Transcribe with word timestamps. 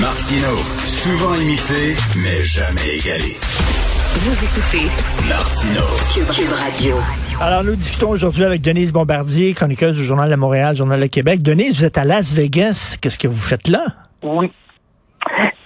Martino, 0.00 0.54
souvent 0.86 1.34
imité, 1.34 1.96
mais 2.22 2.40
jamais 2.44 2.98
égalé. 2.98 3.34
Vous 4.14 4.44
écoutez 4.44 4.86
Martino, 5.28 5.82
Cube, 6.14 6.30
Cube 6.30 6.52
Radio. 6.52 6.94
Alors, 7.40 7.64
nous 7.64 7.74
discutons 7.74 8.10
aujourd'hui 8.10 8.44
avec 8.44 8.60
Denise 8.62 8.92
Bombardier, 8.92 9.54
chroniqueuse 9.54 9.96
du 9.96 10.04
Journal 10.04 10.30
de 10.30 10.36
Montréal, 10.36 10.76
Journal 10.76 11.00
de 11.00 11.06
Québec. 11.06 11.42
Denise, 11.42 11.80
vous 11.80 11.84
êtes 11.84 11.98
à 11.98 12.04
Las 12.04 12.32
Vegas. 12.32 12.96
Qu'est-ce 13.02 13.18
que 13.18 13.26
vous 13.26 13.34
faites 13.34 13.66
là? 13.66 13.86
Oui. 14.22 14.52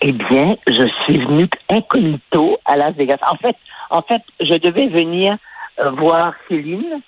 Eh 0.01 0.12
bien, 0.12 0.56
je 0.66 0.88
suis 1.04 1.18
venue 1.18 1.48
incognito 1.68 2.56
à 2.65 2.77
Las 2.77 2.95
Vegas. 2.95 3.18
En 3.30 3.37
fait, 3.37 3.56
en 3.90 4.01
fait, 4.01 4.23
je 4.40 4.54
devais 4.54 4.88
venir 4.88 5.37
euh, 5.79 5.90
voir 5.90 6.32
Céline. 6.48 7.02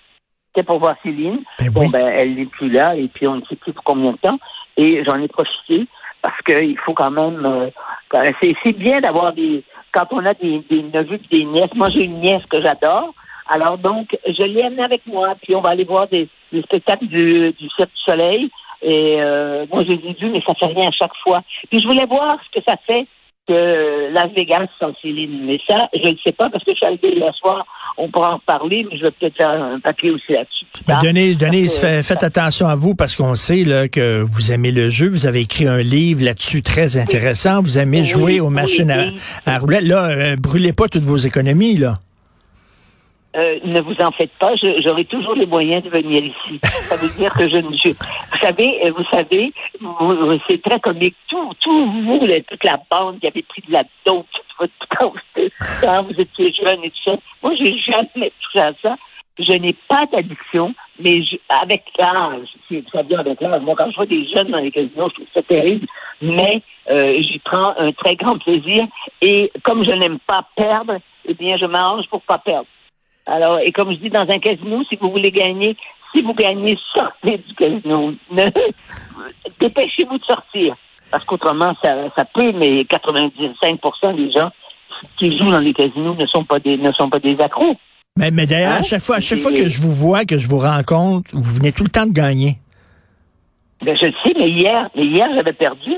C'était 0.48 0.66
pour 0.66 0.78
voir 0.78 0.96
Céline. 1.02 1.38
Ben 1.58 1.70
bon, 1.70 1.82
oui. 1.82 1.88
ben, 1.90 2.06
elle 2.06 2.34
n'est 2.34 2.46
plus 2.46 2.68
là, 2.70 2.96
et 2.96 3.08
puis 3.08 3.26
on 3.26 3.36
ne 3.36 3.42
sait 3.48 3.56
plus 3.56 3.72
pour 3.72 3.84
combien 3.84 4.12
de 4.12 4.16
temps. 4.18 4.38
Et 4.76 5.02
j'en 5.04 5.20
ai 5.20 5.28
profité 5.28 5.86
parce 6.22 6.40
qu'il 6.42 6.78
faut 6.78 6.94
quand 6.94 7.10
même. 7.10 7.44
euh, 7.44 7.70
quand- 8.08 8.22
c'est, 8.42 8.54
c'est 8.64 8.76
bien 8.76 9.00
d'avoir 9.00 9.32
des. 9.32 9.62
Quand 9.92 10.06
on 10.12 10.24
a 10.24 10.34
des, 10.34 10.60
des 10.70 10.82
neveux 10.82 11.18
et 11.30 11.38
des 11.38 11.44
nièces. 11.44 11.74
Moi, 11.74 11.88
j'ai 11.90 12.04
une 12.04 12.20
nièce 12.20 12.44
que 12.46 12.60
j'adore. 12.60 13.12
Alors 13.48 13.78
donc, 13.78 14.16
je 14.26 14.42
l'ai 14.44 14.62
amenée 14.62 14.84
avec 14.84 15.04
moi, 15.06 15.34
puis 15.42 15.56
on 15.56 15.60
va 15.60 15.70
aller 15.70 15.82
voir 15.84 16.06
des, 16.06 16.28
des 16.52 16.62
spectacles 16.62 17.06
du, 17.06 17.52
du 17.52 17.68
Cirque 17.76 17.90
du 17.90 18.02
Soleil. 18.04 18.50
Et 18.82 19.16
euh, 19.20 19.66
moi, 19.72 19.82
je 19.82 19.88
les 19.92 20.10
ai 20.10 20.12
vus, 20.14 20.30
mais 20.30 20.40
ça 20.46 20.54
fait 20.54 20.66
rien 20.66 20.88
à 20.88 20.92
chaque 20.92 21.14
fois. 21.24 21.42
Puis 21.68 21.80
je 21.80 21.86
voulais 21.88 22.06
voir 22.06 22.38
ce 22.44 22.58
que 22.58 22.64
ça 22.66 22.76
fait 22.86 23.06
que 23.54 24.12
Las 24.12 24.30
Vegas 24.36 24.66
sans 24.78 24.92
Céline. 25.02 25.44
Mais 25.46 25.58
ça, 25.68 25.88
je 25.92 26.08
ne 26.08 26.16
sais 26.22 26.32
pas 26.32 26.48
parce 26.50 26.62
que 26.64 26.70
je 26.72 26.86
suis 26.86 27.16
hier 27.18 27.34
soir. 27.34 27.64
On 27.98 28.08
pourra 28.08 28.34
en 28.34 28.38
parler, 28.38 28.86
mais 28.90 28.96
je 28.96 29.02
vais 29.04 29.10
peut-être 29.18 29.36
faire 29.36 29.50
un 29.50 29.80
papier 29.80 30.10
aussi 30.10 30.32
là-dessus. 30.32 30.66
Denise, 31.02 31.36
Denise, 31.38 31.76
fait- 31.78 32.02
faites 32.02 32.22
attention 32.22 32.66
à 32.68 32.74
vous 32.76 32.94
parce 32.94 33.16
qu'on 33.16 33.34
sait 33.34 33.64
là, 33.64 33.88
que 33.88 34.22
vous 34.22 34.52
aimez 34.52 34.70
le 34.72 34.88
jeu. 34.88 35.08
Vous 35.08 35.26
avez 35.26 35.40
écrit 35.40 35.66
un 35.66 35.78
livre 35.82 36.24
là-dessus 36.24 36.62
très 36.62 36.96
intéressant. 36.96 37.60
Vous 37.62 37.78
aimez 37.78 38.00
Oui, 38.00 38.06
jouer 38.06 38.40
aux 38.40 38.46
oui, 38.48 38.54
machines 38.54 38.90
à, 38.90 38.98
oui. 39.06 39.14
à 39.46 39.58
roulettes. 39.58 39.82
Là, 39.84 40.08
euh, 40.10 40.36
brûlez 40.36 40.72
pas 40.72 40.86
toutes 40.88 41.02
vos 41.02 41.16
économies, 41.16 41.76
là. 41.76 41.98
Euh, 43.36 43.60
ne 43.64 43.80
vous 43.80 43.94
en 44.00 44.10
faites 44.10 44.32
pas, 44.40 44.56
j'aurai 44.56 45.04
toujours 45.04 45.34
les 45.34 45.46
moyens 45.46 45.84
de 45.84 45.88
venir 45.90 46.24
ici. 46.24 46.58
Ça 46.64 46.96
veut 46.96 47.16
dire 47.16 47.32
que 47.32 47.48
je 47.48 47.58
ne. 47.58 47.76
je- 47.76 47.90
vous 47.92 48.38
savez, 48.42 48.84
euh, 48.86 48.90
vous 48.90 49.04
savez, 49.04 49.52
c'est 50.48 50.60
très 50.60 50.80
comique. 50.80 51.14
Tout, 51.28 51.52
tout 51.60 51.86
vous, 51.92 52.18
toute 52.18 52.64
la 52.64 52.76
bande 52.90 53.20
qui 53.20 53.28
avait 53.28 53.42
pris 53.42 53.62
de 53.68 53.72
la 53.72 53.84
dope 54.04 54.26
toute 54.32 54.44
votre 54.58 54.72
quand 55.80 56.02
vous- 56.02 56.20
étiez 56.20 56.52
jeune 56.52 56.82
et 56.82 56.90
tout 56.90 57.02
ça. 57.04 57.16
Moi, 57.42 57.54
j'ai 57.56 57.78
jamais 57.78 58.32
touché 58.42 58.58
à 58.66 58.72
ça. 58.82 58.96
Je 59.38 59.52
n'ai 59.52 59.76
pas 59.88 60.06
d'addiction, 60.12 60.74
mais 60.98 61.22
je- 61.22 61.36
avec 61.62 61.84
l'âge, 61.98 62.48
c'est- 62.68 62.82
ça 62.92 63.02
vient 63.02 63.20
avec 63.20 63.40
l'âge. 63.40 63.62
Moi, 63.62 63.76
quand 63.78 63.90
je 63.92 63.96
vois 63.96 64.06
des 64.06 64.26
jeunes 64.26 64.48
dans 64.50 64.58
les 64.58 64.72
casinos, 64.72 65.08
je 65.10 65.14
trouve 65.14 65.26
ça 65.32 65.42
terrible, 65.42 65.86
mais 66.20 66.62
euh, 66.90 67.16
j'y 67.22 67.38
prends 67.38 67.74
un 67.78 67.92
très 67.92 68.16
grand 68.16 68.38
plaisir. 68.38 68.86
Et 69.22 69.52
comme 69.62 69.84
je 69.84 69.92
n'aime 69.92 70.18
pas 70.26 70.44
perdre, 70.56 70.98
eh 71.26 71.34
bien, 71.34 71.56
je 71.56 71.66
m'arrange 71.66 72.06
pour 72.08 72.22
pas 72.22 72.38
perdre. 72.38 72.66
Alors, 73.30 73.58
et 73.60 73.70
comme 73.72 73.92
je 73.92 73.98
dis 73.98 74.10
dans 74.10 74.28
un 74.28 74.38
casino, 74.38 74.82
si 74.88 74.96
vous 75.00 75.10
voulez 75.10 75.30
gagner, 75.30 75.76
si 76.12 76.20
vous 76.22 76.34
gagnez, 76.34 76.76
sortez 76.94 77.38
du 77.38 77.54
casino. 77.54 78.12
Dépêchez-vous 79.60 80.18
de 80.18 80.24
sortir. 80.24 80.74
Parce 81.10 81.24
qu'autrement, 81.24 81.74
ça, 81.82 81.94
ça 82.16 82.24
peut, 82.24 82.52
mais 82.52 82.82
95% 82.82 84.16
des 84.16 84.30
gens 84.32 84.50
qui 85.18 85.36
jouent 85.36 85.50
dans 85.50 85.58
les 85.60 85.72
casinos 85.72 86.14
ne 86.14 86.26
sont 86.26 86.44
pas 86.44 86.58
des, 86.58 86.76
ne 86.76 86.92
sont 86.92 87.08
pas 87.08 87.18
des 87.18 87.38
accros. 87.40 87.76
Mais, 88.16 88.30
mais 88.30 88.46
d'ailleurs, 88.46 88.72
à 88.72 88.76
Hein? 88.78 88.82
chaque 88.82 89.00
fois, 89.00 89.16
à 89.16 89.20
chaque 89.20 89.38
fois 89.38 89.52
que 89.52 89.68
je 89.68 89.80
vous 89.80 89.92
vois, 89.92 90.24
que 90.24 90.36
je 90.38 90.48
vous 90.48 90.58
rencontre, 90.58 91.30
vous 91.32 91.54
venez 91.54 91.72
tout 91.72 91.84
le 91.84 91.90
temps 91.90 92.06
de 92.06 92.12
gagner. 92.12 92.56
Ben, 93.82 93.96
je 93.96 94.06
le 94.06 94.12
sais, 94.24 94.34
mais 94.38 94.50
hier, 94.50 94.88
mais 94.94 95.04
hier, 95.06 95.28
j'avais 95.34 95.52
perdu. 95.52 95.92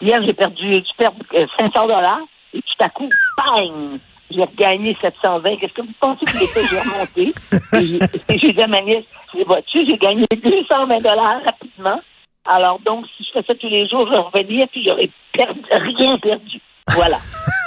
Hier, 0.00 0.20
j'ai 0.26 0.32
perdu, 0.32 0.82
tu 0.82 0.92
perds 0.96 1.12
euh, 1.34 1.46
500 1.58 1.82
dollars, 1.86 2.20
et 2.54 2.60
tout 2.62 2.84
à 2.84 2.88
coup, 2.88 3.08
bang! 3.36 3.98
J'ai 4.30 4.44
gagné 4.56 4.96
720. 5.00 5.56
Qu'est-ce 5.56 5.72
que 5.72 5.82
vous 5.82 5.92
pensez 6.00 6.24
que 6.24 6.38
j'ai 6.38 6.46
fait? 6.46 6.66
J'ai 6.66 6.78
remonté. 6.78 7.34
Et 8.28 8.38
j'ai- 8.38 8.52
dit 8.52 8.62
à 8.62 8.66
ma 8.66 8.80
nièce, 8.80 9.04
j'ai 9.32 9.40
dit, 9.40 9.44
vois-tu, 9.44 9.86
j'ai 9.86 9.96
gagné 9.96 10.24
220 10.30 10.98
dollars 10.98 11.40
rapidement. 11.44 12.00
Alors, 12.44 12.78
donc, 12.80 13.06
si 13.16 13.24
je 13.24 13.32
fais 13.32 13.46
ça 13.46 13.54
tous 13.54 13.68
les 13.68 13.88
jours, 13.88 14.06
je 14.10 14.18
revenir, 14.18 14.66
puis 14.68 14.84
j'aurais 14.84 15.10
perdu, 15.32 15.60
rien 15.70 16.16
perdu. 16.18 16.60
Voilà. 16.92 17.18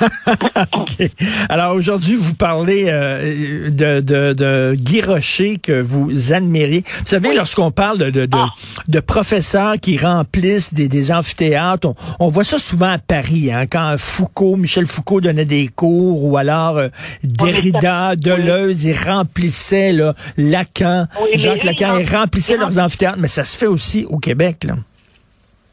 Alors 1.49 1.75
aujourd'hui, 1.75 2.15
vous 2.15 2.33
parlez 2.33 2.85
euh, 2.87 3.69
de, 3.69 4.01
de, 4.01 4.33
de 4.33 4.75
Guy 4.77 5.01
Rocher 5.01 5.57
que 5.57 5.79
vous 5.81 6.33
admirez. 6.33 6.83
Vous 6.85 7.05
savez, 7.05 7.33
lorsqu'on 7.33 7.71
parle 7.71 7.97
de, 7.99 8.09
de, 8.09 8.25
de, 8.25 8.37
Ah. 8.37 8.49
de 8.87 8.99
professeurs 8.99 9.75
qui 9.79 9.97
remplissent 9.97 10.73
des, 10.73 10.87
des 10.87 11.11
amphithéâtres, 11.11 11.87
on, 11.87 11.95
on 12.19 12.27
voit 12.27 12.43
ça 12.43 12.59
souvent 12.59 12.89
à 12.91 12.97
Paris, 12.97 13.51
hein, 13.51 13.65
quand 13.69 13.95
Foucault, 13.97 14.55
Michel 14.57 14.85
Foucault 14.85 15.21
donnait 15.21 15.45
des 15.45 15.67
cours, 15.69 16.23
ou 16.25 16.35
alors 16.37 16.77
euh, 16.77 16.89
Derrida, 17.23 18.11
Oui. 18.11 18.17
Deleuze, 18.17 18.83
ils 18.85 18.97
remplissaient 18.97 19.93
là, 19.93 20.13
Lacan, 20.37 21.07
Oui, 21.21 21.29
Jacques 21.35 21.63
Lacan, 21.63 21.97
ils 21.97 22.03
ils 22.05 22.09
rem- 22.09 22.19
remplissaient 22.23 22.57
leurs 22.57 22.77
amphithéâtres, 22.79 23.17
mais 23.19 23.27
ça 23.29 23.43
se 23.43 23.55
fait 23.57 23.67
aussi 23.67 24.05
au 24.09 24.17
Québec. 24.17 24.63
Là. 24.65 24.75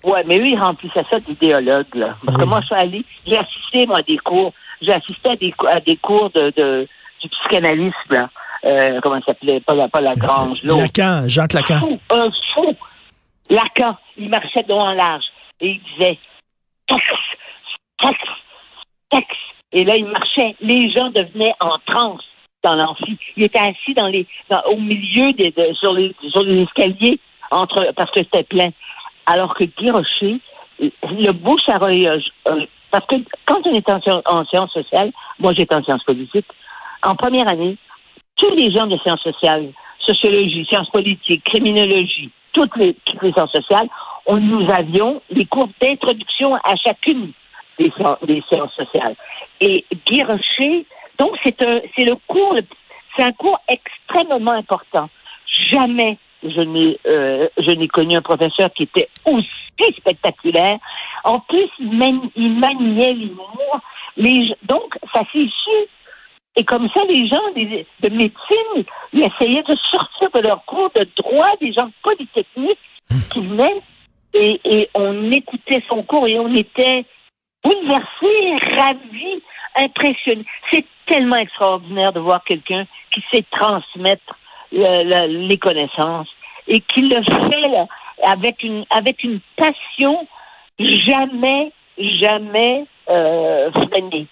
Ouais, 0.04 0.22
mais 0.26 0.38
eux, 0.38 0.46
ils 0.46 0.58
remplissaient 0.58 1.04
ça 1.10 1.20
d'idéologues, 1.20 1.94
là. 1.94 2.16
Parce 2.24 2.38
que 2.38 2.44
moi, 2.44 2.60
je 2.62 2.66
suis 2.66 2.74
allée, 2.74 3.04
j'ai 3.26 3.36
assisté, 3.38 3.86
moi, 3.86 3.98
à 3.98 4.02
des 4.02 4.18
cours, 4.18 4.52
j'ai 4.80 4.92
assisté 4.92 5.30
à 5.30 5.36
des, 5.36 5.54
à 5.68 5.80
des 5.80 5.96
cours 5.96 6.30
de, 6.30 6.50
de, 6.56 6.88
du 7.22 7.28
psychanalyste, 7.28 7.96
là. 8.10 8.30
Euh, 8.64 9.00
comment 9.02 9.18
ça 9.20 9.26
s'appelait? 9.26 9.60
Pas 9.60 9.88
pas 9.88 10.00
la 10.00 10.14
Grange, 10.14 10.62
l'autre. 10.64 10.82
Lacan, 10.82 11.24
Jacques 11.28 11.52
Lacan. 11.54 11.80
Fou, 11.80 11.98
un 12.10 12.30
fou. 12.54 12.76
Lacan, 13.48 13.96
il 14.16 14.28
marchait 14.28 14.62
devant 14.64 14.86
en 14.88 14.92
large 14.92 15.24
et 15.60 15.70
il 15.72 15.80
disait 15.82 16.18
texte, 16.86 17.06
texte, 17.98 18.26
texte. 19.10 19.30
Et 19.72 19.84
là, 19.84 19.96
il 19.96 20.04
marchait. 20.06 20.56
Les 20.60 20.90
gens 20.90 21.10
devenaient 21.10 21.54
en 21.60 21.78
transe 21.86 22.22
dans 22.62 22.74
l'amphi. 22.74 23.16
Il 23.36 23.44
était 23.44 23.58
assis 23.60 23.94
dans 23.96 24.08
les, 24.08 24.26
dans- 24.50 24.62
au 24.66 24.76
milieu 24.76 25.32
des, 25.32 25.50
de- 25.52 25.72
sur 25.74 25.92
les, 25.94 26.14
sur 26.30 26.42
les 26.42 26.62
escaliers 26.62 27.18
entre, 27.50 27.92
parce 27.96 28.10
que 28.10 28.20
c'était 28.22 28.42
plein. 28.44 28.68
Alors 29.32 29.54
que 29.54 29.64
Guy 29.64 29.90
Rocher, 29.90 30.40
le 30.80 31.30
bouche 31.32 31.68
à 31.68 31.76
oreille, 31.76 32.08
parce 32.90 33.06
que 33.06 33.14
quand 33.46 33.60
on 33.64 33.72
est 33.74 33.88
en, 33.88 34.00
sci- 34.00 34.22
en 34.26 34.44
sciences 34.46 34.72
sociales, 34.72 35.12
moi 35.38 35.52
j'étais 35.54 35.74
en 35.76 35.84
sciences 35.84 36.02
politiques, 36.02 36.46
en 37.04 37.14
première 37.14 37.46
année, 37.48 37.76
tous 38.36 38.50
les 38.56 38.72
gens 38.72 38.86
de 38.88 38.96
sciences 38.98 39.22
sociales, 39.22 39.70
sociologie, 40.00 40.66
sciences 40.66 40.90
politiques, 40.90 41.44
criminologie, 41.44 42.30
toutes 42.52 42.74
les, 42.76 42.96
les 43.22 43.32
sciences 43.32 43.52
sociales, 43.52 43.88
on, 44.26 44.38
nous 44.38 44.68
avions 44.70 45.22
des 45.30 45.44
cours 45.46 45.68
d'introduction 45.80 46.56
à 46.56 46.74
chacune 46.76 47.30
des, 47.78 47.92
sciences- 47.92 48.74
sociales. 48.74 49.14
Et 49.60 49.84
Guy 50.06 50.24
Rocher, 50.24 50.86
donc 51.18 51.36
c'est 51.44 51.62
un, 51.64 51.80
c'est 51.96 52.04
le 52.04 52.16
cours, 52.26 52.56
c'est 53.16 53.22
un 53.22 53.32
cours 53.32 53.58
extrêmement 53.68 54.52
important. 54.52 55.08
Jamais 55.70 56.18
je 56.42 56.60
n'ai, 56.60 56.98
euh, 57.06 57.48
je 57.58 57.70
n'ai 57.70 57.88
connu 57.88 58.16
un 58.16 58.22
professeur 58.22 58.72
qui 58.72 58.84
était 58.84 59.08
aussi 59.26 59.94
spectaculaire. 59.96 60.78
En 61.24 61.40
plus, 61.40 61.68
il, 61.78 61.92
mani- 61.96 62.32
il 62.36 62.58
maniait 62.58 63.12
l'humour. 63.12 63.80
Les, 64.16 64.54
donc, 64.62 64.94
ça 65.14 65.22
s'est 65.32 65.46
su 65.46 65.88
et 66.56 66.64
comme 66.64 66.88
ça, 66.94 67.02
les 67.08 67.28
gens 67.28 67.50
de 67.54 68.08
médecine, 68.10 68.84
ils 69.12 69.22
essayaient 69.22 69.62
de 69.62 69.76
sortir 69.90 70.30
de 70.34 70.40
leur 70.40 70.64
cours 70.64 70.90
de 70.96 71.06
droit, 71.16 71.46
des 71.60 71.72
gens 71.72 71.88
polytechniques 72.02 72.78
qui 73.32 73.40
venaient 73.40 73.80
et, 74.34 74.60
et 74.64 74.90
on 74.94 75.30
écoutait 75.30 75.82
son 75.88 76.02
cours 76.02 76.26
et 76.26 76.38
on 76.38 76.52
était 76.54 77.04
bouleversés, 77.62 78.74
ravis, 78.76 79.42
impressionnés. 79.76 80.44
C'est 80.70 80.84
tellement 81.06 81.36
extraordinaire 81.36 82.12
de 82.12 82.20
voir 82.20 82.42
quelqu'un 82.44 82.84
qui 83.12 83.22
sait 83.32 83.44
transmettre 83.50 84.36
le- 84.72 85.04
le- 85.04 85.46
les 85.48 85.58
connaissances 85.58 86.28
et 86.68 86.80
qui 86.80 87.02
le 87.02 87.22
fait 87.22 87.68
là, 87.68 87.86
avec 88.24 88.62
une 88.62 88.84
avec 88.90 89.22
une 89.24 89.40
passion 89.56 90.26
jamais 90.78 91.72
jamais 91.98 92.84
euh, 93.08 93.70
freinée. 93.72 94.26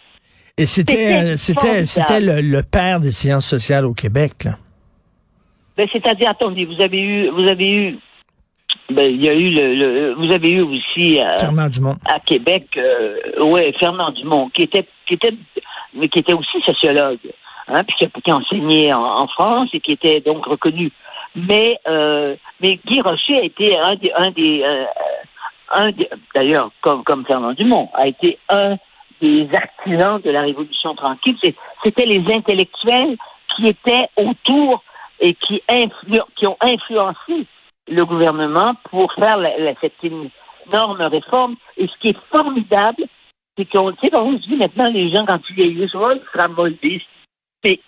Et 0.57 0.67
c'était, 0.67 1.37
C'était 1.37 1.81
euh, 1.81 1.85
c'était, 1.85 2.21
le, 2.21 2.41
le 2.41 2.63
père 2.63 2.99
des 3.01 3.13
sciences 3.13 3.47
sociales 3.47 3.85
au 3.85 3.95
Québec. 3.95 4.33
Là. 4.45 4.53
Ben, 5.77 5.87
c'est-à-dire, 5.93 6.31
attendez, 6.31 6.63
vous 6.67 6.83
avez 6.83 6.99
eu, 7.01 7.29
vous 7.31 7.47
avez 7.49 7.69
eu 7.71 7.99
ben, 8.91 9.05
il 9.05 9.25
y 9.25 9.29
a 9.29 9.35
eu 9.35 9.51
le, 9.51 9.75
le- 9.75 10.15
vous 10.15 10.33
avez 10.35 10.51
eu 10.51 10.61
aussi 10.63 11.21
euh, 11.21 11.39
Fernand 11.39 11.69
Dumont. 11.69 11.97
à 12.07 12.19
Québec, 12.21 12.67
euh, 12.77 13.45
ouais, 13.45 13.73
Fernand 13.79 14.11
Dumont, 14.13 14.49
qui 14.51 14.63
était, 14.63 14.85
qui 15.07 15.15
était, 15.15 15.35
mais 15.95 16.09
qui 16.09 16.19
était 16.21 16.33
aussi 16.35 16.61
sociologue, 16.67 17.19
hein, 17.69 17.85
puis 17.85 17.97
qui 17.99 18.23
qui 18.23 18.31
a 18.31 18.37
enseigné 18.37 18.93
en, 18.93 19.03
en 19.03 19.27
France 19.29 19.69
et 19.73 19.81
qui 19.81 19.93
était 19.93 20.21
donc 20.21 20.47
reconnu. 20.47 20.93
Mais, 21.37 21.79
euh, 21.87 22.37
mais 22.61 22.81
Guy 22.87 23.01
Rocher 23.01 23.39
a 23.39 23.45
été 23.45 23.79
un 23.79 23.95
des, 23.97 24.13
un 24.17 24.31
des, 24.31 24.63
euh, 24.63 24.85
un 25.71 25.89
d'ailleurs, 26.35 26.71
comme, 26.81 27.05
comme 27.05 27.25
Fernand 27.27 27.53
Dumont, 27.53 27.91
a 27.95 28.09
été 28.09 28.39
un 28.49 28.77
des 29.21 29.49
artisans 29.53 30.21
de 30.21 30.31
la 30.31 30.43
Révolution 30.43 30.95
tranquille. 30.95 31.37
C'était 31.85 32.07
les 32.07 32.25
intellectuels 32.33 33.17
qui 33.55 33.67
étaient 33.67 34.09
autour 34.17 34.83
et 35.21 35.35
qui, 35.35 35.63
influ- 35.69 36.23
qui 36.37 36.47
ont 36.47 36.57
influencé 36.63 37.47
le 37.89 38.05
gouvernement 38.05 38.73
pour 38.91 39.13
faire 39.15 39.39
cette 39.81 40.03
énorme 40.03 41.03
réforme. 41.03 41.57
Et 41.77 41.87
ce 41.89 41.99
qui 42.01 42.09
est 42.11 42.19
formidable, 42.31 43.05
c'est 43.57 43.65
qu'on 43.69 43.93
tu 43.93 43.99
sais, 44.09 44.17
on 44.17 44.39
se 44.39 44.49
dit 44.49 44.57
maintenant, 44.57 44.89
les 44.89 45.13
gens, 45.13 45.27
quand 45.27 45.41
ils 45.51 45.57
vieillissent, 45.57 45.93
ils 45.93 46.23
sera 46.33 46.49
moldés. 46.49 47.03
Mais 47.65 47.81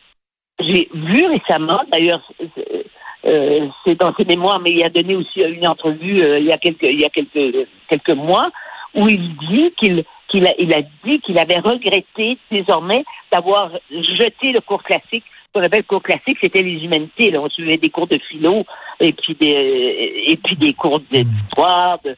j'ai 0.58 0.88
vu 0.92 1.26
récemment, 1.26 1.80
d'ailleurs, 1.90 2.22
c'est- 2.38 2.86
euh, 3.26 3.66
c'est 3.84 3.96
dans 3.96 4.14
ses 4.14 4.24
mémoires, 4.24 4.60
mais 4.60 4.70
il 4.70 4.82
a 4.84 4.88
donné 4.88 5.14
aussi 5.14 5.40
une 5.40 5.66
entrevue 5.66 6.20
euh, 6.22 6.38
il 6.38 6.46
y 6.46 6.52
a 6.52 6.58
quelques 6.58 6.82
il 6.82 7.00
y 7.00 7.04
a 7.04 7.10
quelques 7.10 7.66
quelques 7.88 8.16
mois 8.16 8.50
où 8.94 9.08
il 9.08 9.36
dit 9.36 9.72
qu'il 9.78 10.04
qu'il 10.28 10.46
a 10.46 10.54
il 10.58 10.72
a 10.72 10.82
dit 11.04 11.20
qu'il 11.20 11.38
avait 11.38 11.58
regretté 11.58 12.38
désormais 12.50 13.04
d'avoir 13.30 13.72
jeté 13.90 14.52
le 14.52 14.60
cours 14.60 14.82
classique. 14.82 15.24
Ce 15.46 15.58
qu'on 15.58 15.66
appelle 15.66 15.84
cours 15.84 16.02
classique, 16.02 16.38
c'était 16.40 16.62
les 16.62 16.82
humanités. 16.84 17.30
Là. 17.30 17.40
On 17.42 17.48
suivait 17.50 17.76
des 17.76 17.90
cours 17.90 18.06
de 18.06 18.18
philo 18.30 18.64
et 19.00 19.12
puis 19.12 19.34
des 19.34 20.22
et 20.26 20.36
puis 20.42 20.56
des 20.56 20.72
cours 20.74 21.00
d'histoire. 21.00 21.98
De, 22.02 22.16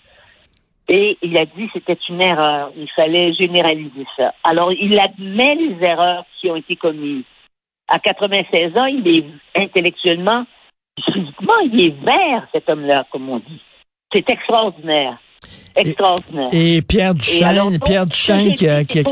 et 0.88 1.16
il 1.22 1.36
a 1.38 1.46
dit 1.46 1.66
que 1.66 1.72
c'était 1.74 1.98
une 2.08 2.20
erreur. 2.20 2.70
Il 2.76 2.88
fallait 2.90 3.32
généraliser 3.32 4.04
ça. 4.16 4.34
Alors, 4.44 4.72
il 4.72 4.98
admet 4.98 5.54
les 5.54 5.76
erreurs 5.86 6.24
qui 6.38 6.50
ont 6.50 6.56
été 6.56 6.76
commises. 6.76 7.24
À 7.92 7.98
96 7.98 8.76
ans, 8.78 8.86
il 8.86 9.06
est 9.06 9.24
intellectuellement, 9.54 10.44
physiquement, 11.04 11.58
il 11.70 11.78
est 11.78 11.94
vert, 12.04 12.46
cet 12.52 12.68
homme-là, 12.70 13.04
comme 13.12 13.28
on 13.28 13.38
dit. 13.38 13.60
C'est 14.10 14.28
extraordinaire. 14.30 15.18
Extraordinaire. 15.76 16.48
Et 16.52 16.80
Pierre 16.80 17.12
Et 17.30 17.44
alors, 17.44 17.66
Duchesne, 17.70 17.78
donc, 17.78 17.84
Pierre 17.86 18.06
Duchesne 18.06 18.52
qui 18.54 18.68
a, 18.68 18.84
qui. 18.84 19.02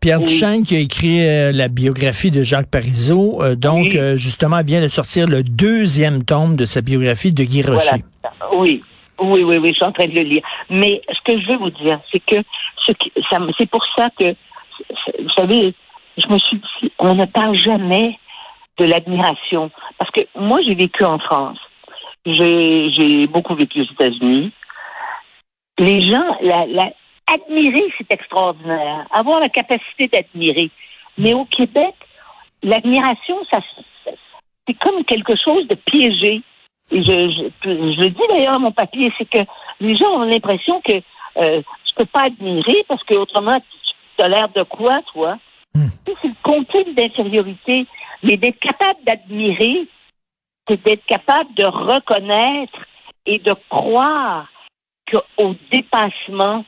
Pierre 0.00 0.18
Oui. 0.18 0.24
Duchesne 0.24 0.64
qui 0.64 0.74
a 0.74 0.78
écrit 0.80 1.22
euh, 1.24 1.52
la 1.52 1.68
biographie 1.68 2.32
de 2.32 2.42
Jacques 2.42 2.70
Parizeau, 2.70 3.40
euh, 3.42 3.54
donc 3.54 3.88
Oui. 3.92 3.98
euh, 3.98 4.16
justement 4.16 4.60
vient 4.62 4.82
de 4.82 4.88
sortir 4.88 5.28
le 5.28 5.44
deuxième 5.44 6.24
tome 6.24 6.56
de 6.56 6.66
sa 6.66 6.80
biographie 6.80 7.32
de 7.32 7.44
Guy 7.44 7.62
Rocher. 7.62 8.02
Voilà. 8.22 8.54
Oui. 8.56 8.82
Oui, 9.22 9.44
oui, 9.44 9.58
oui, 9.58 9.68
je 9.68 9.74
suis 9.74 9.84
en 9.84 9.92
train 9.92 10.06
de 10.06 10.14
le 10.14 10.22
lire. 10.22 10.42
Mais 10.70 11.02
ce 11.08 11.30
que 11.30 11.38
je 11.38 11.46
veux 11.52 11.58
vous 11.58 11.70
dire, 11.70 12.00
c'est 12.10 12.20
que 12.20 12.36
ce 12.86 12.92
c'est 13.58 13.68
pour 13.70 13.84
ça 13.96 14.08
que, 14.18 14.30
vous 15.22 15.30
savez, 15.36 15.74
je 16.16 16.26
me 16.28 16.38
suis 16.38 16.58
dit, 16.58 16.92
on 16.98 17.14
ne 17.14 17.24
parle 17.24 17.56
jamais 17.56 18.18
de 18.78 18.84
l'admiration. 18.84 19.70
Parce 19.98 20.10
que 20.10 20.20
moi, 20.34 20.60
j'ai 20.66 20.74
vécu 20.74 21.04
en 21.04 21.18
France. 21.18 21.58
J'ai 22.26 23.26
beaucoup 23.28 23.54
vécu 23.54 23.80
aux 23.80 23.92
États-Unis. 23.92 24.52
Les 25.78 26.00
gens, 26.00 26.36
la, 26.42 26.66
la, 26.66 26.90
admirer, 27.32 27.92
c'est 27.96 28.12
extraordinaire. 28.12 29.06
Avoir 29.12 29.40
la 29.40 29.48
capacité 29.48 30.08
d'admirer. 30.08 30.70
Mais 31.16 31.34
au 31.34 31.44
Québec, 31.44 31.94
l'admiration, 32.62 33.38
ça, 33.50 33.60
c'est 34.66 34.74
comme 34.74 35.04
quelque 35.04 35.34
chose 35.42 35.66
de 35.68 35.74
piégé. 35.74 36.42
Et 36.92 37.02
je, 37.04 37.30
je, 37.62 37.70
je 37.70 38.00
le 38.00 38.08
dis 38.08 38.22
d'ailleurs 38.28 38.56
à 38.56 38.58
mon 38.58 38.72
papier, 38.72 39.12
c'est 39.16 39.28
que 39.28 39.44
les 39.80 39.94
gens 39.96 40.10
ont 40.10 40.24
l'impression 40.24 40.80
que 40.82 40.92
euh, 41.38 41.62
tu 41.84 41.94
peux 41.96 42.06
pas 42.06 42.24
admirer 42.24 42.84
parce 42.88 43.02
que 43.04 43.14
autrement 43.14 43.58
tu 43.58 44.28
l'air 44.28 44.48
de 44.50 44.62
quoi, 44.64 45.00
toi? 45.12 45.38
Hmm. 45.74 45.86
C'est 46.06 46.28
le 46.28 46.34
complexe 46.42 46.94
d'infériorité. 46.94 47.86
Mais 48.22 48.36
d'être 48.36 48.58
capable 48.58 49.02
d'admirer, 49.04 49.88
c'est 50.68 50.82
d'être 50.82 51.04
capable 51.06 51.54
de 51.54 51.64
reconnaître 51.64 52.78
et 53.26 53.38
de 53.38 53.54
croire 53.68 54.48
qu'au 55.10 55.54
dépassement 55.72 56.64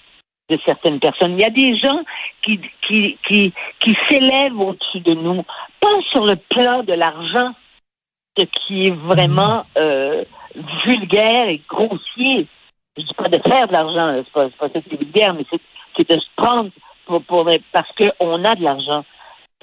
de 0.48 0.58
certaines 0.64 1.00
personnes. 1.00 1.32
Il 1.32 1.40
y 1.40 1.44
a 1.44 1.50
des 1.50 1.76
gens 1.76 2.02
qui, 2.44 2.60
qui, 2.86 3.18
qui, 3.26 3.52
qui 3.80 3.96
s'élèvent 4.08 4.58
au-dessus 4.58 5.00
de 5.00 5.14
nous, 5.14 5.42
pas 5.80 6.00
sur 6.10 6.24
le 6.26 6.36
plan 6.36 6.82
de 6.82 6.92
l'argent, 6.92 7.52
ce 8.36 8.44
qui 8.44 8.86
est 8.86 8.94
vraiment 8.94 9.64
euh, 9.76 10.24
vulgaire 10.84 11.48
et 11.48 11.60
grossier. 11.68 12.46
Je 12.96 13.02
dis 13.02 13.14
pas 13.14 13.28
de 13.28 13.38
faire 13.48 13.68
de 13.68 13.72
l'argent, 13.72 14.22
c'est 14.24 14.32
pas, 14.32 14.48
c'est 14.48 14.56
pas 14.56 14.68
ça 14.68 14.80
qui 14.80 14.94
est 14.94 14.98
vulgaire, 14.98 15.34
mais 15.34 15.44
c'est, 15.50 15.60
c'est 15.96 16.10
de 16.10 16.20
se 16.20 16.28
prendre 16.36 16.70
pour, 17.06 17.22
pour, 17.22 17.48
parce 17.72 17.88
qu'on 17.96 18.44
a 18.44 18.54
de 18.54 18.62
l'argent. 18.62 19.04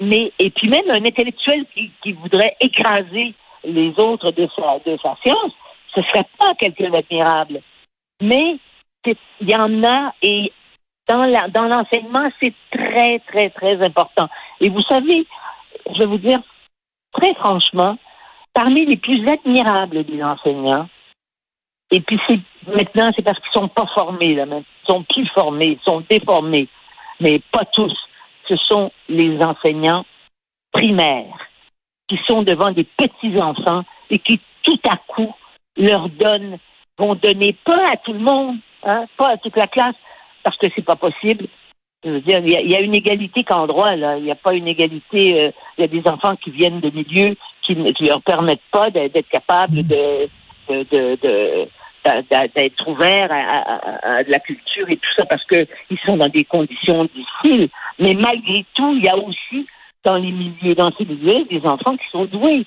Mais, 0.00 0.32
et 0.38 0.50
puis 0.50 0.68
même 0.68 0.88
un 0.90 1.04
intellectuel 1.04 1.66
qui, 2.02 2.12
voudrait 2.12 2.56
écraser 2.60 3.34
les 3.64 3.92
autres 3.98 4.30
de 4.30 4.48
sa, 4.56 4.78
de 4.78 4.96
sa 5.02 5.16
science, 5.22 5.52
ce 5.94 6.02
serait 6.02 6.26
pas 6.38 6.54
quelqu'un 6.54 6.90
d'admirable. 6.90 7.60
Mais 8.22 8.56
il 9.04 9.16
y 9.50 9.54
en 9.54 9.84
a 9.84 10.14
et 10.22 10.52
dans 11.08 11.24
la, 11.24 11.48
dans 11.48 11.66
l'enseignement, 11.66 12.30
c'est 12.40 12.54
très, 12.70 13.18
très, 13.20 13.50
très 13.50 13.82
important. 13.82 14.28
Et 14.60 14.70
vous 14.70 14.82
savez, 14.88 15.26
je 15.92 15.98
vais 15.98 16.06
vous 16.06 16.18
dire, 16.18 16.40
très 17.12 17.34
franchement, 17.34 17.98
parmi 18.54 18.86
les 18.86 18.96
plus 18.96 19.26
admirables 19.28 20.04
des 20.04 20.22
enseignants, 20.22 20.88
et 21.90 22.00
puis 22.00 22.20
c'est 22.28 22.38
maintenant, 22.66 23.10
c'est 23.16 23.22
parce 23.22 23.38
qu'ils 23.40 23.60
sont 23.60 23.68
pas 23.68 23.86
formés, 23.94 24.34
là, 24.34 24.46
même. 24.46 24.62
Ils 24.84 24.92
sont 24.92 25.02
plus 25.02 25.26
formés, 25.28 25.78
ils 25.80 25.84
sont 25.84 26.04
déformés. 26.08 26.68
Mais 27.20 27.40
pas 27.52 27.64
tous. 27.72 27.94
Ce 28.48 28.56
sont 28.56 28.90
les 29.08 29.38
enseignants 29.42 30.04
primaires 30.72 31.48
qui 32.08 32.18
sont 32.26 32.42
devant 32.42 32.72
des 32.72 32.84
petits-enfants 32.84 33.84
et 34.10 34.18
qui, 34.18 34.40
tout 34.62 34.80
à 34.88 34.96
coup, 34.96 35.32
leur 35.76 36.08
donnent, 36.08 36.58
vont 36.98 37.14
donner 37.14 37.54
pas 37.64 37.84
à 37.92 37.96
tout 37.98 38.12
le 38.12 38.18
monde, 38.18 38.56
hein, 38.82 39.04
pas 39.16 39.30
à 39.30 39.36
toute 39.36 39.56
la 39.56 39.66
classe, 39.68 39.94
parce 40.42 40.56
que 40.56 40.66
c'est 40.74 40.84
pas 40.84 40.96
possible. 40.96 41.46
Je 42.02 42.10
veux 42.10 42.20
dire, 42.20 42.40
il 42.44 42.50
y 42.52 42.70
y 42.72 42.76
a 42.76 42.80
une 42.80 42.94
égalité 42.94 43.44
qu'en 43.44 43.66
droit, 43.66 43.94
là. 43.94 44.16
Il 44.16 44.24
n'y 44.24 44.30
a 44.32 44.34
pas 44.36 44.54
une 44.54 44.66
égalité. 44.68 45.38
euh, 45.38 45.50
il 45.76 45.82
y 45.82 45.84
a 45.84 45.86
des 45.88 46.02
enfants 46.08 46.34
qui 46.36 46.50
viennent 46.50 46.80
de 46.80 46.90
milieux 46.90 47.36
qui 47.62 47.76
ne 47.76 47.90
leur 48.06 48.22
permettent 48.22 48.60
pas 48.72 48.90
d'être 48.90 49.28
capables 49.28 49.86
de, 49.86 50.28
de, 50.68 50.82
de, 50.90 51.18
de- 51.22 51.68
d'être 52.04 52.88
ouverts 52.88 53.30
à, 53.30 53.36
à- 53.36 54.16
à- 54.18 54.24
de 54.24 54.30
la 54.30 54.38
culture 54.38 54.88
et 54.88 54.96
tout 54.96 55.10
ça 55.16 55.26
parce 55.26 55.44
que 55.44 55.66
ils 55.90 55.98
sont 56.06 56.16
dans 56.16 56.28
des 56.28 56.44
conditions 56.44 57.04
difficiles. 57.04 57.68
Mais 57.98 58.14
malgré 58.14 58.64
tout, 58.74 58.94
il 58.96 59.04
y 59.04 59.08
a 59.08 59.16
aussi 59.16 59.66
dans 60.04 60.16
les 60.16 60.32
milieux, 60.32 60.74
dans 60.74 60.90
ces 60.96 61.04
milieux, 61.04 61.44
des 61.44 61.60
enfants 61.66 61.96
qui 61.96 62.08
sont 62.10 62.24
doués, 62.24 62.64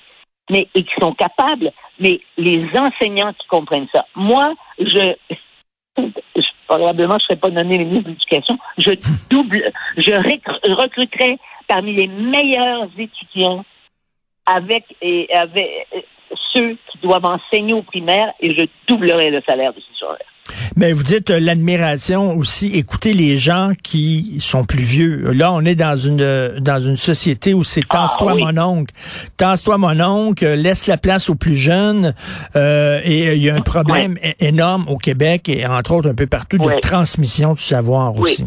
mais 0.50 0.68
et 0.74 0.84
qui 0.84 0.94
sont 1.00 1.12
capables. 1.14 1.72
Mais 1.98 2.20
les 2.36 2.66
enseignants 2.78 3.32
qui 3.32 3.46
comprennent 3.48 3.88
ça. 3.92 4.06
Moi, 4.14 4.54
je, 4.78 5.14
je 5.98 6.42
probablement 6.66 7.18
je 7.18 7.24
serais 7.24 7.40
pas 7.40 7.50
nommé 7.50 7.78
ministre 7.78 8.04
de 8.04 8.08
l'Éducation. 8.10 8.58
Je 8.78 8.90
double, 9.30 9.72
je 9.96 10.10
recr- 10.12 10.72
recruterais 10.74 11.38
parmi 11.68 11.94
les 11.94 12.06
meilleurs 12.06 12.88
étudiants 12.98 13.64
avec 14.46 14.84
et 15.00 15.28
avec 15.34 15.86
ceux 16.52 16.76
qui 16.90 16.98
doivent 17.02 17.24
enseigner 17.24 17.72
au 17.72 17.82
primaire 17.82 18.32
et 18.40 18.54
je 18.54 18.66
doublerais 18.88 19.30
le 19.30 19.42
salaire 19.46 19.72
de 19.72 19.80
ces 19.80 20.00
gens-là. 20.00 20.18
Mais 20.76 20.92
vous 20.92 21.02
dites 21.02 21.30
euh, 21.30 21.40
l'admiration 21.40 22.36
aussi, 22.36 22.70
écoutez 22.74 23.12
les 23.14 23.38
gens 23.38 23.70
qui 23.82 24.36
sont 24.40 24.64
plus 24.64 24.82
vieux. 24.82 25.32
Là, 25.32 25.52
on 25.52 25.62
est 25.62 25.74
dans 25.74 25.96
une 25.96 26.20
euh, 26.20 26.60
dans 26.60 26.80
une 26.80 26.96
société 26.96 27.54
où 27.54 27.64
c'est 27.64 27.86
tasse-toi 27.88 28.32
Ah, 28.32 28.34
oui. 28.34 28.44
mon 28.44 28.58
oncle, 28.62 28.94
tasse-toi 29.36 29.78
mon 29.78 29.98
oncle, 30.00 30.44
euh, 30.44 30.56
laisse 30.56 30.86
la 30.86 30.98
place 30.98 31.30
aux 31.30 31.34
plus 31.34 31.54
jeunes. 31.54 32.14
Et 32.54 33.34
il 33.34 33.42
y 33.42 33.48
a 33.50 33.54
un 33.54 33.62
problème 33.62 34.18
énorme 34.40 34.86
au 34.88 34.96
Québec 34.96 35.48
et 35.48 35.66
entre 35.66 35.92
autres 35.92 36.10
un 36.10 36.14
peu 36.14 36.26
partout 36.26 36.58
de 36.58 36.80
transmission 36.80 37.54
du 37.54 37.62
savoir 37.62 38.16
aussi. 38.16 38.44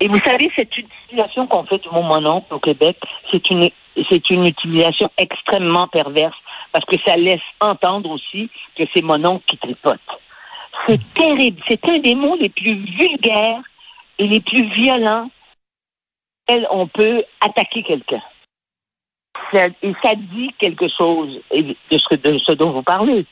Et 0.00 0.08
vous 0.08 0.18
savez, 0.24 0.50
cette 0.56 0.76
utilisation 0.76 1.46
qu'on 1.46 1.64
fait 1.64 1.78
du 1.78 1.88
mot 1.88 2.02
mon 2.02 2.24
oncle 2.26 2.52
au 2.52 2.58
Québec, 2.58 2.96
c'est 3.30 3.48
une, 3.50 3.70
c'est 4.10 4.28
une 4.30 4.46
utilisation 4.46 5.08
extrêmement 5.16 5.88
perverse 5.88 6.36
parce 6.76 6.84
que 6.84 7.02
ça 7.06 7.16
laisse 7.16 7.40
entendre 7.58 8.10
aussi 8.10 8.50
que 8.76 8.82
c'est 8.92 9.00
mon 9.00 9.24
oncle 9.24 9.46
qui 9.46 9.56
tripote. 9.56 9.98
C'est 10.86 11.00
terrible. 11.14 11.58
C'est 11.66 11.82
un 11.88 12.00
des 12.00 12.14
mots 12.14 12.36
les 12.36 12.50
plus 12.50 12.74
vulgaires 12.74 13.62
et 14.18 14.26
les 14.26 14.40
plus 14.40 14.64
violents 14.74 15.30
auxquels 16.46 16.66
on 16.70 16.86
peut 16.86 17.24
attaquer 17.40 17.82
quelqu'un. 17.82 18.20
Et 19.54 19.94
ça 20.02 20.14
dit 20.16 20.50
quelque 20.58 20.86
chose 20.88 21.40
de 21.50 21.74
ce, 21.90 22.14
de 22.16 22.38
ce 22.40 22.52
dont 22.52 22.72
vous 22.72 22.82
parlez. 22.82 23.24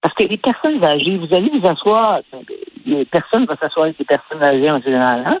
Parce 0.00 0.14
que 0.14 0.22
les 0.22 0.38
personnes 0.38 0.84
âgées, 0.84 1.16
vous 1.16 1.34
allez 1.34 1.50
vous 1.50 1.68
asseoir, 1.68 2.20
les 2.86 3.06
personnes 3.06 3.46
vont 3.46 3.56
s'asseoir 3.56 3.86
avec 3.86 3.98
les 3.98 4.04
personnes 4.04 4.44
âgées 4.44 4.70
en 4.70 4.80
général, 4.80 5.24
hein, 5.26 5.38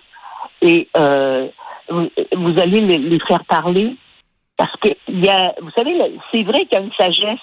et 0.60 0.88
euh, 0.96 1.46
vous, 1.88 2.58
allez 2.58 2.80
les 2.80 3.20
faire 3.28 3.44
parler 3.44 3.94
parce 4.56 4.74
que 4.76 4.88
y 5.08 5.28
a, 5.28 5.54
vous 5.60 5.70
savez, 5.76 5.98
c'est 6.30 6.42
vrai 6.42 6.64
qu'il 6.66 6.72
y 6.72 6.76
a 6.76 6.84
une 6.84 6.92
sagesse, 6.92 7.40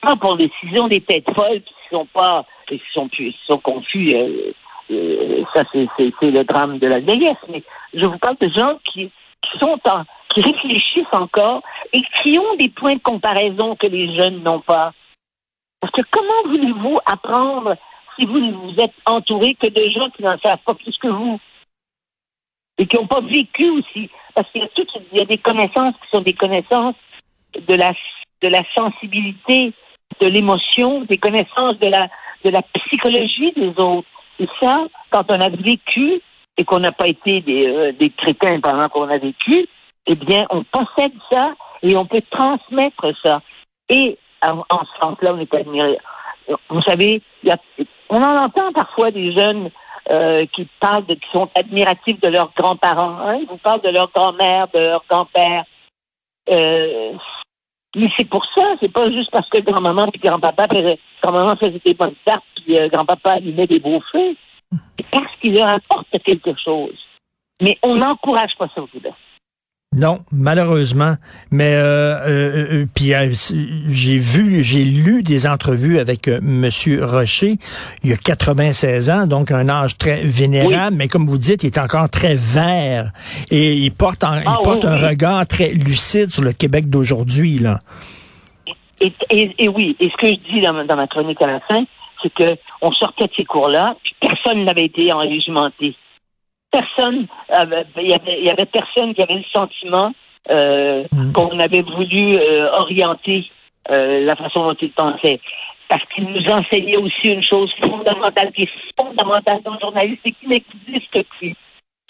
pas 0.00 0.16
pour 0.16 0.36
les 0.36 0.48
décisions 0.48 0.88
des 0.88 1.00
têtes 1.00 1.32
folles, 1.34 1.60
puis 1.60 1.74
sont 1.90 2.06
pas, 2.06 2.44
ils 2.70 2.80
sont 2.92 3.08
ils 3.18 3.34
sont 3.46 3.58
confus. 3.58 4.14
euh, 4.14 4.52
euh, 4.90 5.44
ça, 5.54 5.62
c'est 5.72 5.86
le 6.22 6.42
drame 6.44 6.78
de 6.78 6.86
la 6.86 7.00
vieillesse. 7.00 7.36
Mais 7.48 7.62
je 7.94 8.04
vous 8.06 8.18
parle 8.18 8.36
de 8.40 8.48
gens 8.48 8.78
qui, 8.84 9.10
qui 9.42 9.58
sont 9.58 9.78
en, 9.88 10.04
qui 10.34 10.42
réfléchissent 10.42 11.12
encore 11.12 11.62
et 11.92 12.02
qui 12.22 12.38
ont 12.38 12.56
des 12.56 12.68
points 12.68 12.94
de 12.94 13.00
comparaison 13.00 13.76
que 13.76 13.86
les 13.86 14.14
jeunes 14.16 14.42
n'ont 14.42 14.60
pas. 14.60 14.92
Parce 15.80 15.92
que 15.92 16.02
comment 16.10 16.42
voulez-vous 16.50 16.98
apprendre 17.06 17.76
si 18.18 18.26
vous 18.26 18.38
ne 18.38 18.52
vous 18.52 18.74
êtes 18.78 18.94
entouré 19.06 19.54
que 19.54 19.68
de 19.68 19.90
gens 19.90 20.10
qui 20.10 20.22
n'en 20.22 20.38
savent 20.38 20.58
pas 20.64 20.74
plus 20.74 20.96
que 20.98 21.08
vous? 21.08 21.40
Et 22.80 22.86
qui 22.86 22.96
n'ont 22.96 23.06
pas 23.06 23.20
vécu 23.20 23.68
aussi? 23.68 24.08
Parce 24.34 24.50
qu'il 24.50 24.66
y 25.12 25.20
a 25.20 25.26
des 25.26 25.36
connaissances 25.36 25.94
qui 26.02 26.08
sont 26.16 26.22
des 26.22 26.32
connaissances 26.32 26.94
de 27.54 27.74
la, 27.74 27.92
de 28.40 28.48
la 28.48 28.62
sensibilité, 28.74 29.74
de 30.20 30.26
l'émotion, 30.26 31.02
des 31.02 31.18
connaissances 31.18 31.78
de 31.78 31.88
la, 31.88 32.08
de 32.42 32.48
la 32.48 32.62
psychologie 32.62 33.52
des 33.52 33.68
autres. 33.78 34.08
Et 34.38 34.48
ça, 34.60 34.86
quand 35.10 35.24
on 35.28 35.40
a 35.40 35.50
vécu 35.50 36.22
et 36.56 36.64
qu'on 36.64 36.78
n'a 36.78 36.92
pas 36.92 37.06
été 37.06 37.42
des, 37.42 37.66
euh, 37.66 37.92
des 37.92 38.08
crétins 38.08 38.60
pendant 38.60 38.88
qu'on 38.88 39.08
a 39.10 39.18
vécu, 39.18 39.68
eh 40.06 40.14
bien, 40.14 40.46
on 40.48 40.64
possède 40.64 41.12
ça 41.30 41.52
et 41.82 41.94
on 41.96 42.06
peut 42.06 42.22
transmettre 42.30 43.12
ça. 43.22 43.42
Et 43.90 44.16
en, 44.42 44.64
ce 44.70 45.00
sens-là, 45.02 45.34
on 45.34 45.38
est 45.38 45.54
admiré. 45.54 45.98
Vous 46.70 46.82
savez, 46.82 47.20
on 48.08 48.22
en 48.22 48.44
entend 48.44 48.72
parfois 48.72 49.10
des 49.10 49.32
jeunes 49.32 49.70
euh, 50.10 50.46
qui 50.54 50.68
parlent, 50.80 51.06
de, 51.06 51.14
qui 51.14 51.28
sont 51.32 51.48
admiratifs 51.54 52.20
de 52.20 52.28
leurs 52.28 52.52
grands-parents. 52.56 53.18
Hein? 53.20 53.38
Ils 53.42 53.48
vous 53.48 53.58
parlent 53.58 53.82
de 53.82 53.90
leur 53.90 54.10
grand-mère, 54.10 54.68
de 54.68 54.78
leur 54.78 55.04
grand-père. 55.08 55.64
Euh, 56.50 57.12
mais 57.96 58.08
c'est 58.16 58.28
pour 58.28 58.44
ça, 58.54 58.62
c'est 58.80 58.92
pas 58.92 59.10
juste 59.10 59.30
parce 59.30 59.48
que 59.48 59.60
grand-maman 59.60 60.06
et 60.14 60.18
grand-papa, 60.18 60.68
grand-maman 61.22 61.56
faisait 61.56 61.80
des 61.84 61.94
bonnes 61.94 62.14
tartes, 62.24 62.44
puis 62.56 62.78
euh, 62.78 62.88
grand-papa 62.88 63.32
allumait 63.32 63.66
des 63.66 63.80
beaux 63.80 64.00
feux. 64.12 64.36
C'est 64.96 65.10
parce 65.10 65.34
qu'il 65.40 65.54
leur 65.54 65.68
apporte 65.68 66.06
quelque 66.24 66.54
chose. 66.54 66.96
Mais 67.60 67.76
on 67.82 67.96
n'encourage 67.96 68.54
pas 68.56 68.68
ça 68.74 68.82
au 68.82 68.86
Québec. 68.86 69.12
Non, 69.96 70.20
malheureusement. 70.30 71.16
Mais 71.50 71.74
euh, 71.74 71.80
euh, 71.82 72.66
euh, 72.82 72.86
puis 72.94 73.12
euh, 73.12 73.32
j'ai 73.88 74.18
vu, 74.18 74.62
j'ai 74.62 74.84
lu 74.84 75.24
des 75.24 75.48
entrevues 75.48 75.98
avec 75.98 76.28
Monsieur 76.42 77.04
Rocher. 77.04 77.56
Il 78.04 78.12
a 78.12 78.16
96 78.16 79.10
ans, 79.10 79.26
donc 79.26 79.50
un 79.50 79.68
âge 79.68 79.98
très 79.98 80.22
vénérable. 80.22 80.96
Mais 80.96 81.08
comme 81.08 81.26
vous 81.26 81.38
dites, 81.38 81.64
il 81.64 81.66
est 81.66 81.78
encore 81.78 82.08
très 82.08 82.36
vert 82.36 83.10
et 83.50 83.72
il 83.74 83.90
porte, 83.90 84.22
en- 84.22 84.36
il 84.38 84.44
Ah, 84.46 84.58
porte 84.62 84.84
oui, 84.84 84.90
un 84.90 84.96
oui. 84.96 85.08
regard 85.08 85.44
très 85.48 85.70
lucide 85.70 86.30
sur 86.32 86.44
le 86.44 86.52
Québec 86.52 86.88
d'aujourd'hui 86.88 87.58
là. 87.58 87.80
Et, 89.00 89.12
et, 89.30 89.54
et 89.64 89.68
oui, 89.68 89.96
et 89.98 90.08
ce 90.08 90.16
que 90.18 90.28
je 90.28 90.54
dis 90.54 90.60
dans, 90.60 90.72
ma- 90.72 90.84
dans 90.84 90.94
ma 90.96 91.08
chronique 91.08 91.42
à 91.42 91.48
la 91.48 91.58
fin, 91.68 91.82
c'est 92.22 92.32
que 92.32 92.56
on 92.80 92.92
sortait 92.92 93.24
de 93.24 93.32
ces 93.36 93.44
cours-là, 93.44 93.96
puis 94.04 94.14
personne 94.20 94.62
n'avait 94.64 94.84
été 94.84 95.12
enrégimenté. 95.12 95.96
Personne, 96.70 97.26
avait- 97.48 97.86
il 97.96 98.08
y 98.08 98.14
avait, 98.14 98.38
il 98.40 98.44
y 98.46 98.50
avait 98.50 98.66
personne 98.66 99.14
qui 99.14 99.22
avait 99.22 99.34
le 99.34 99.44
sentiment 99.52 100.12
euh, 100.50 101.04
Mm. 101.12 101.32
qu'on 101.32 101.58
avait 101.58 101.82
voulu 101.82 102.36
euh, 102.36 102.70
orienter 102.72 103.50
euh, 103.90 104.24
la 104.24 104.34
façon 104.36 104.64
dont 104.68 104.76
il 104.80 104.90
pensait. 104.92 105.38
Parce 105.88 106.02
qu'il 106.14 106.24
nous 106.24 106.44
enseignait 106.50 106.96
aussi 106.96 107.26
une 107.28 107.42
chose 107.42 107.70
fondamentale, 107.82 108.52
qui 108.52 108.62
est 108.62 108.70
fondamentale 108.98 109.60
dans 109.64 109.74
le 109.74 109.80
journalisme 109.80 110.20
et 110.24 110.32
qui 110.32 110.46
n'existe 110.48 111.22
plus. 111.38 111.54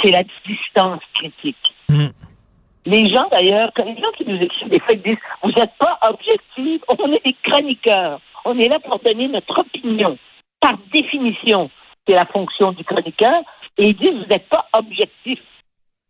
C'est 0.02 0.11
la 0.11 0.23
distance 0.47 1.00
critique. 1.14 1.57
Mm. 1.88 2.07
Les 2.87 3.11
gens, 3.11 3.29
d'ailleurs, 3.33 3.71
les 3.79 3.97
gens 3.97 4.12
qui 4.17 4.25
nous 4.26 4.40
écrivent 4.40 4.69
des 4.69 4.79
fois 4.81 4.95
ils 4.95 5.02
disent 5.02 5.19
Vous 5.43 5.50
n'êtes 5.52 5.75
pas 5.79 5.99
objectifs, 6.09 6.83
on 6.99 7.12
est 7.12 7.25
des 7.25 7.37
chroniqueurs. 7.43 8.21
On 8.45 8.59
est 8.59 8.69
là 8.69 8.79
pour 8.81 8.99
donner 9.00 9.29
notre 9.29 9.59
opinion. 9.59 10.17
Par 10.61 10.75
définition, 10.93 11.71
c'est 12.11 12.17
la 12.17 12.26
fonction 12.26 12.73
du 12.73 12.83
chroniqueur. 12.85 13.40
Et 13.79 13.88
ils 13.88 13.97
disent 13.97 14.14
Vous 14.23 14.26
n'êtes 14.29 14.49
pas 14.49 14.67
objectif. 14.73 15.38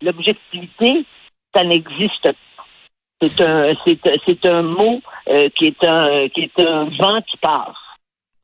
L'objectivité, 0.02 1.04
ça 1.54 1.62
n'existe 1.64 2.23
pas. 2.23 2.64
C'est 3.23 3.40
un, 3.42 3.75
c'est, 3.85 3.99
c'est 4.26 4.47
un 4.47 4.62
mot 4.62 5.02
euh, 5.28 5.50
qui 5.50 5.66
est 5.66 5.85
un, 5.85 6.26
qui 6.30 6.40
est 6.45 6.61
un 6.61 6.85
vent 6.99 7.21
qui 7.21 7.37
passe. 7.37 7.76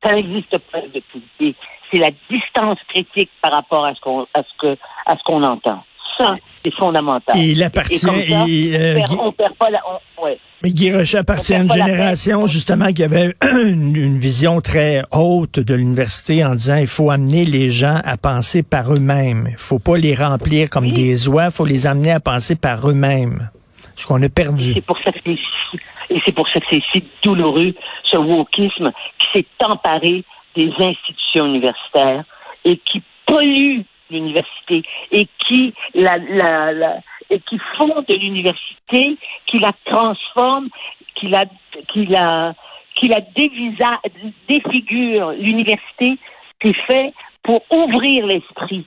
Ça 0.03 0.13
n'existe 0.13 0.55
pas 0.71 0.81
l'objectivité. 0.81 1.55
C'est 1.91 1.97
la 1.97 2.11
distance 2.29 2.77
critique 2.89 3.31
par 3.41 3.53
rapport 3.53 3.85
à 3.85 3.95
ce 3.95 3.99
qu'on, 4.01 4.27
à 4.35 4.43
ce 4.43 4.49
que, 4.59 4.77
à 5.07 5.17
ce 5.17 5.23
qu'on 5.23 5.41
entend. 5.41 5.83
Ça, 6.19 6.35
c'est 6.63 6.73
fondamental. 6.75 7.37
Et 7.37 7.51
il 7.53 7.61
Et 7.61 7.65
appartient. 7.65 7.99
comme 8.05 8.21
ça, 8.21 8.45
et, 8.47 8.75
euh, 8.75 8.99
on, 8.99 9.05
perd, 9.05 9.19
on 9.19 9.31
perd 9.31 9.55
pas 9.55 9.69
la. 9.71 9.81
on- 9.89 10.23
ouais. 10.23 10.37
Mais 10.67 10.73
Guy 10.73 10.91
Rocher 10.93 11.19
appartient 11.19 11.53
à 11.53 11.59
une 11.59 11.71
génération 11.71 12.45
justement 12.45 12.91
qui 12.91 13.01
avait 13.01 13.33
une, 13.63 13.95
une 13.95 14.19
vision 14.19 14.59
très 14.59 15.01
haute 15.13 15.61
de 15.61 15.73
l'université 15.75 16.43
en 16.43 16.55
disant 16.55 16.75
il 16.75 16.87
faut 16.87 17.09
amener 17.09 17.45
les 17.45 17.71
gens 17.71 18.01
à 18.03 18.17
penser 18.17 18.63
par 18.63 18.93
eux-mêmes. 18.93 19.47
Il 19.49 19.55
faut 19.57 19.79
pas 19.79 19.97
les 19.97 20.13
remplir 20.13 20.69
comme 20.69 20.87
Oui. 20.87 20.91
des 20.91 21.29
oies, 21.29 21.45
il 21.45 21.51
faut 21.51 21.63
les 21.65 21.87
amener 21.87 22.11
à 22.11 22.19
penser 22.19 22.57
par 22.57 22.89
eux-mêmes. 22.89 23.49
Ce 23.95 24.05
qu'on 24.05 24.21
a 24.21 24.27
perdu. 24.27 24.73
C'est 24.73 24.81
pour 24.81 24.99
ça 24.99 25.13
que 25.13 25.19
c'est 25.25 25.37
si, 25.71 25.77
et 26.09 26.19
c'est 26.25 26.33
pour 26.35 26.49
ça 26.49 26.59
que 26.59 26.65
c'est 26.69 26.83
si 26.91 27.01
douloureux, 27.23 27.73
ce 28.11 28.17
wokisme 28.17 28.91
qui 29.19 29.27
s'est 29.39 29.45
emparé 29.65 30.25
des 30.53 30.69
institutions 30.79 31.45
universitaires 31.45 32.25
et 32.65 32.75
qui 32.75 33.01
pollue 33.25 33.83
l'université 34.11 34.83
et 35.13 35.29
qui 35.47 35.73
la, 35.95 36.17
la, 36.17 36.73
la- 36.73 36.97
qui 37.49 37.59
font 37.77 38.03
de 38.07 38.15
l'université, 38.15 39.17
qui 39.47 39.59
la 39.59 39.71
transforme, 39.85 40.69
qui 41.15 41.27
la 41.27 41.45
qui 41.89 42.05
la 42.05 42.53
qui 42.95 43.07
la 43.07 43.21
dévisa, 43.21 43.99
défigure 44.49 45.31
l'université, 45.33 46.17
c'est 46.61 46.75
fait 46.87 47.13
pour 47.43 47.63
ouvrir 47.71 48.25
l'esprit. 48.25 48.85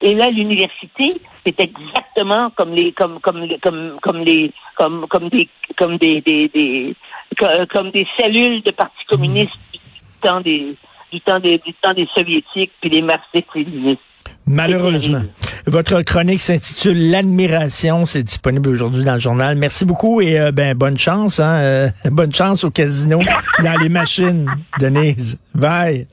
Et 0.00 0.14
là, 0.14 0.30
l'université, 0.30 1.08
c'est 1.44 1.58
exactement 1.58 2.50
comme 2.50 2.72
les, 2.72 2.92
comme, 2.92 3.18
comme, 3.18 3.48
comme, 3.60 3.98
comme 4.00 4.20
les, 4.20 4.52
comme, 4.76 5.08
comme 5.08 5.28
des, 5.28 5.48
comme 5.76 5.96
des, 5.98 6.20
des, 6.20 6.48
des- 6.48 6.94
co- 7.36 7.66
comme 7.68 7.90
des 7.90 8.06
cellules 8.16 8.62
de 8.62 8.70
parti 8.70 9.04
communiste 9.08 9.58
du 9.72 9.80
temps 10.22 10.40
des, 10.40 10.70
du 11.10 11.20
temps 11.20 11.40
des, 11.40 11.58
du 11.58 11.74
temps 11.74 11.94
des 11.94 12.06
soviétiques 12.14 12.70
puis 12.80 12.90
des 12.90 13.02
marxistes-léninistes. 13.02 14.00
Malheureusement. 14.48 15.22
Votre 15.66 16.00
chronique 16.02 16.40
s'intitule 16.40 17.10
L'admiration. 17.10 18.06
C'est 18.06 18.22
disponible 18.22 18.70
aujourd'hui 18.70 19.04
dans 19.04 19.14
le 19.14 19.20
journal. 19.20 19.56
Merci 19.56 19.84
beaucoup 19.84 20.22
et 20.22 20.40
euh, 20.40 20.50
ben 20.50 20.74
bonne 20.74 20.96
chance. 20.96 21.40
Hein, 21.40 21.56
euh, 21.56 21.88
bonne 22.06 22.34
chance 22.34 22.64
au 22.64 22.70
casino, 22.70 23.20
dans 23.62 23.78
les 23.80 23.90
machines, 23.90 24.50
Denise. 24.80 25.38
Bye. 25.54 26.06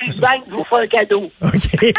Suzanne 0.00 0.40
vous 0.50 0.64
un 0.76 0.86
cadeau. 0.88 1.30
OK. 1.42 1.94